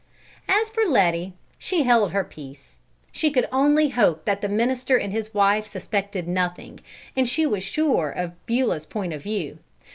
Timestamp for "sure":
7.63-8.09